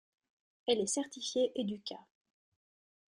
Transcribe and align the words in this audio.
Elle 0.65 0.79
est 0.79 0.87
certifiée 0.87 1.51
EduQua. 1.55 1.99